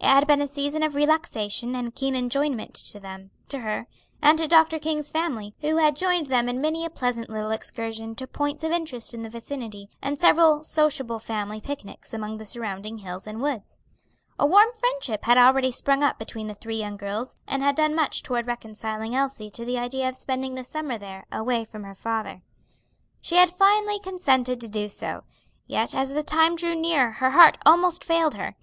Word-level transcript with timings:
It 0.00 0.06
had 0.06 0.26
been 0.26 0.42
a 0.42 0.48
season 0.48 0.82
of 0.82 0.96
relaxation 0.96 1.76
and 1.76 1.94
keen 1.94 2.16
enjoyment 2.16 2.74
to 2.74 2.98
them, 2.98 3.30
to 3.48 3.60
her, 3.60 3.86
and 4.20 4.36
to 4.40 4.48
Dr. 4.48 4.80
King's 4.80 5.12
family, 5.12 5.54
who 5.60 5.76
had 5.76 5.94
joined 5.94 6.26
them 6.26 6.48
in 6.48 6.60
many 6.60 6.84
a 6.84 6.90
pleasant 6.90 7.30
little 7.30 7.52
excursion 7.52 8.16
to 8.16 8.26
points 8.26 8.64
of 8.64 8.72
interest 8.72 9.14
in 9.14 9.22
the 9.22 9.30
vicinity, 9.30 9.88
and 10.02 10.18
several 10.18 10.64
sociable 10.64 11.20
family 11.20 11.60
picnics 11.60 12.12
among 12.12 12.38
the 12.38 12.44
surrounding 12.44 12.98
hills 12.98 13.24
and 13.28 13.40
woods. 13.40 13.84
A 14.36 14.44
warm 14.44 14.72
friendship 14.76 15.26
had 15.26 15.38
already 15.38 15.70
sprung 15.70 16.02
up 16.02 16.18
between 16.18 16.48
the 16.48 16.54
three 16.54 16.78
young 16.80 16.96
girls, 16.96 17.36
and 17.46 17.62
had 17.62 17.76
done 17.76 17.94
much 17.94 18.24
toward 18.24 18.48
reconciling 18.48 19.14
Elsie 19.14 19.48
to 19.50 19.64
the 19.64 19.78
idea 19.78 20.08
of 20.08 20.16
spending 20.16 20.56
the 20.56 20.64
summer 20.64 20.98
there 20.98 21.24
away 21.30 21.64
from 21.64 21.84
her 21.84 21.94
father. 21.94 22.42
She 23.20 23.36
had 23.36 23.48
finally 23.48 24.00
consented 24.00 24.60
to 24.60 24.66
do 24.68 24.88
so, 24.88 25.22
yet 25.68 25.94
as 25.94 26.14
the 26.14 26.24
time 26.24 26.56
drew 26.56 26.74
near 26.74 27.12
her 27.12 27.30
heart 27.30 27.58
almost 27.64 28.02
failed 28.02 28.34
her. 28.34 28.56